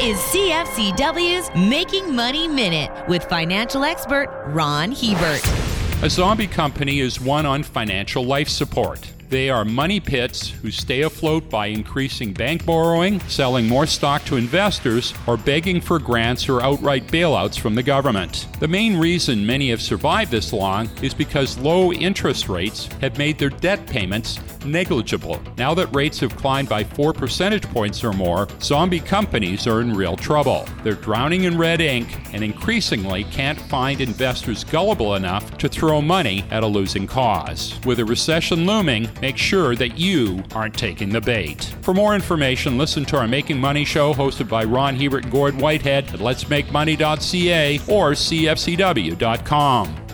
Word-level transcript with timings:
is 0.00 0.16
CFCW's 0.18 1.50
Making 1.68 2.14
Money 2.14 2.46
Minute 2.46 3.08
with 3.08 3.24
financial 3.24 3.82
expert 3.82 4.28
Ron 4.46 4.92
Hebert. 4.92 5.42
A 6.04 6.08
zombie 6.08 6.46
company 6.46 7.00
is 7.00 7.20
one 7.20 7.44
on 7.44 7.64
financial 7.64 8.24
life 8.24 8.48
support. 8.48 9.00
They 9.28 9.50
are 9.50 9.64
money 9.64 10.00
pits 10.00 10.48
who 10.48 10.70
stay 10.70 11.02
afloat 11.02 11.50
by 11.50 11.66
increasing 11.66 12.32
bank 12.32 12.64
borrowing, 12.64 13.20
selling 13.28 13.68
more 13.68 13.86
stock 13.86 14.24
to 14.24 14.36
investors, 14.36 15.12
or 15.26 15.36
begging 15.36 15.82
for 15.82 15.98
grants 15.98 16.48
or 16.48 16.62
outright 16.62 17.06
bailouts 17.08 17.58
from 17.58 17.74
the 17.74 17.82
government. 17.82 18.46
The 18.58 18.68
main 18.68 18.96
reason 18.96 19.44
many 19.44 19.68
have 19.68 19.82
survived 19.82 20.30
this 20.30 20.52
long 20.52 20.88
is 21.02 21.12
because 21.12 21.58
low 21.58 21.92
interest 21.92 22.48
rates 22.48 22.86
have 23.02 23.18
made 23.18 23.38
their 23.38 23.50
debt 23.50 23.86
payments 23.86 24.38
negligible. 24.64 25.40
Now 25.56 25.74
that 25.74 25.94
rates 25.94 26.20
have 26.20 26.36
climbed 26.36 26.68
by 26.68 26.84
4 26.84 27.12
percentage 27.12 27.64
points 27.64 28.02
or 28.02 28.12
more, 28.12 28.48
zombie 28.60 29.00
companies 29.00 29.66
are 29.66 29.80
in 29.80 29.92
real 29.92 30.16
trouble. 30.16 30.66
They're 30.82 30.94
drowning 30.94 31.44
in 31.44 31.58
red 31.58 31.80
ink 31.80 32.08
and 32.32 32.42
increasingly 32.42 33.24
can't 33.24 33.60
find 33.60 34.00
investors 34.00 34.64
gullible 34.64 35.14
enough 35.16 35.58
to 35.58 35.68
throw 35.68 36.00
money 36.00 36.44
at 36.50 36.62
a 36.62 36.66
losing 36.66 37.06
cause. 37.06 37.78
With 37.84 38.00
a 38.00 38.04
recession 38.04 38.66
looming, 38.66 39.08
make 39.20 39.36
sure 39.36 39.76
that 39.76 39.98
you 39.98 40.42
aren't 40.54 40.74
taking 40.74 41.10
the 41.10 41.20
bait. 41.20 41.64
For 41.82 41.94
more 41.94 42.14
information, 42.14 42.78
listen 42.78 43.04
to 43.06 43.16
our 43.16 43.28
Making 43.28 43.58
Money 43.58 43.84
show 43.84 44.14
hosted 44.14 44.48
by 44.48 44.64
Ron 44.64 44.96
Hebert 44.96 45.24
and 45.24 45.32
Gord 45.32 45.60
Whitehead 45.60 46.08
at 46.08 46.20
letsmakemoney.ca 46.20 47.78
or 47.88 48.12
cfcw.com. 48.12 50.07